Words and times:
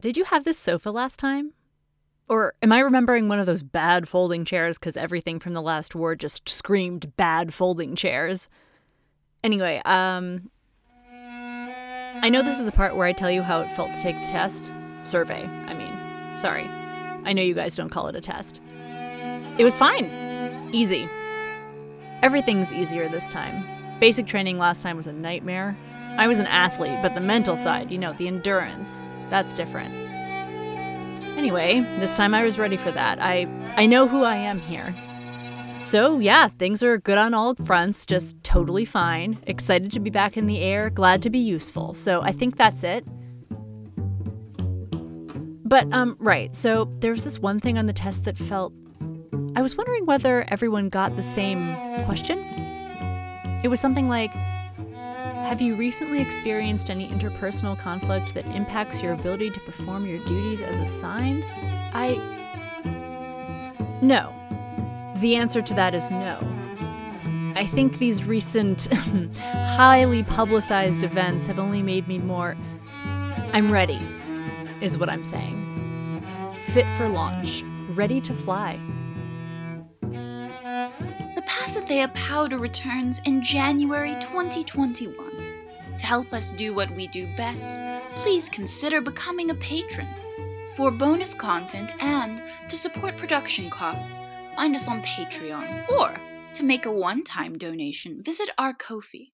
Did 0.00 0.16
you 0.16 0.24
have 0.24 0.44
this 0.44 0.58
sofa 0.58 0.90
last 0.90 1.18
time? 1.18 1.52
Or 2.26 2.54
am 2.62 2.72
I 2.72 2.80
remembering 2.80 3.28
one 3.28 3.38
of 3.38 3.46
those 3.46 3.62
bad 3.62 4.08
folding 4.08 4.44
chairs 4.44 4.78
because 4.78 4.96
everything 4.96 5.38
from 5.40 5.52
the 5.52 5.60
last 5.60 5.94
war 5.94 6.14
just 6.14 6.48
screamed 6.48 7.16
bad 7.16 7.52
folding 7.52 7.96
chairs? 7.96 8.48
Anyway, 9.44 9.82
um. 9.84 10.50
I 12.22 12.28
know 12.30 12.42
this 12.42 12.58
is 12.58 12.64
the 12.64 12.72
part 12.72 12.96
where 12.96 13.06
I 13.06 13.12
tell 13.12 13.30
you 13.30 13.42
how 13.42 13.60
it 13.60 13.72
felt 13.72 13.92
to 13.92 14.02
take 14.02 14.14
the 14.16 14.26
test. 14.26 14.70
Survey, 15.04 15.44
I 15.44 15.74
mean. 15.74 16.38
Sorry. 16.38 16.64
I 17.24 17.32
know 17.32 17.42
you 17.42 17.54
guys 17.54 17.76
don't 17.76 17.90
call 17.90 18.08
it 18.08 18.16
a 18.16 18.20
test. 18.20 18.60
It 19.58 19.64
was 19.64 19.76
fine. 19.76 20.06
Easy. 20.72 21.08
Everything's 22.22 22.72
easier 22.72 23.08
this 23.08 23.28
time. 23.28 23.64
Basic 23.98 24.26
training 24.26 24.56
last 24.56 24.82
time 24.82 24.96
was 24.96 25.06
a 25.06 25.12
nightmare. 25.12 25.76
I 26.18 26.26
was 26.26 26.38
an 26.38 26.46
athlete, 26.46 26.98
but 27.02 27.14
the 27.14 27.20
mental 27.20 27.56
side, 27.56 27.90
you 27.90 27.98
know, 27.98 28.12
the 28.12 28.28
endurance, 28.28 29.04
that's 29.30 29.54
different. 29.54 29.94
Anyway, 31.38 31.80
this 31.98 32.16
time 32.16 32.34
I 32.34 32.44
was 32.44 32.58
ready 32.58 32.76
for 32.76 32.90
that. 32.90 33.18
I 33.20 33.46
I 33.76 33.86
know 33.86 34.06
who 34.06 34.24
I 34.24 34.36
am 34.36 34.60
here. 34.60 34.94
So, 35.76 36.18
yeah, 36.18 36.48
things 36.48 36.82
are 36.82 36.98
good 36.98 37.18
on 37.18 37.32
all 37.34 37.54
fronts, 37.54 38.04
just 38.04 38.36
totally 38.44 38.84
fine. 38.84 39.38
Excited 39.46 39.90
to 39.92 40.00
be 40.00 40.10
back 40.10 40.36
in 40.36 40.46
the 40.46 40.60
air, 40.60 40.90
glad 40.90 41.22
to 41.22 41.30
be 41.30 41.38
useful. 41.38 41.94
So, 41.94 42.20
I 42.20 42.32
think 42.32 42.56
that's 42.56 42.84
it. 42.84 43.04
But 45.64 45.86
um 45.92 46.16
right. 46.18 46.54
So, 46.54 46.92
there 46.98 47.12
was 47.12 47.24
this 47.24 47.38
one 47.38 47.60
thing 47.60 47.78
on 47.78 47.86
the 47.86 47.92
test 47.92 48.24
that 48.24 48.36
felt 48.36 48.72
I 49.56 49.62
was 49.62 49.76
wondering 49.76 50.06
whether 50.06 50.44
everyone 50.48 50.90
got 50.90 51.16
the 51.16 51.22
same 51.22 51.74
question. 52.04 52.38
It 53.64 53.68
was 53.68 53.80
something 53.80 54.08
like 54.08 54.32
Have 55.44 55.60
you 55.60 55.74
recently 55.74 56.20
experienced 56.20 56.90
any 56.90 57.08
interpersonal 57.08 57.76
conflict 57.76 58.34
that 58.34 58.46
impacts 58.46 59.02
your 59.02 59.14
ability 59.14 59.50
to 59.50 59.60
perform 59.60 60.06
your 60.06 60.18
duties 60.24 60.62
as 60.62 60.78
assigned? 60.78 61.44
I. 61.92 62.14
No. 64.00 64.32
The 65.16 65.36
answer 65.36 65.60
to 65.60 65.74
that 65.74 65.94
is 65.94 66.08
no. 66.10 66.38
I 67.56 67.66
think 67.66 67.98
these 67.98 68.22
recent, 68.22 68.86
highly 69.42 70.22
publicized 70.22 71.02
events 71.02 71.46
have 71.46 71.58
only 71.58 71.82
made 71.82 72.06
me 72.06 72.18
more. 72.18 72.56
I'm 73.52 73.72
ready, 73.72 74.00
is 74.80 74.96
what 74.96 75.08
I'm 75.08 75.24
saying. 75.24 76.22
Fit 76.66 76.86
for 76.96 77.08
launch, 77.08 77.64
ready 77.90 78.20
to 78.20 78.32
fly. 78.32 78.78
The 81.36 81.42
Pasithea 81.42 82.12
powder 82.12 82.58
returns 82.58 83.20
in 83.24 83.40
January 83.40 84.16
2021. 84.20 85.14
To 85.98 86.06
help 86.06 86.32
us 86.32 86.52
do 86.52 86.74
what 86.74 86.90
we 86.90 87.06
do 87.06 87.28
best, 87.36 87.76
please 88.16 88.48
consider 88.48 89.00
becoming 89.00 89.50
a 89.50 89.54
patron. 89.54 90.08
For 90.76 90.90
bonus 90.90 91.32
content 91.34 91.94
and 92.00 92.42
to 92.68 92.76
support 92.76 93.16
production 93.16 93.70
costs, 93.70 94.12
find 94.56 94.74
us 94.74 94.88
on 94.88 95.02
Patreon. 95.02 95.88
Or 95.90 96.16
to 96.54 96.64
make 96.64 96.84
a 96.84 96.92
one 96.92 97.22
time 97.22 97.56
donation, 97.56 98.24
visit 98.24 98.50
our 98.58 98.74
Ko-fi. 98.74 99.30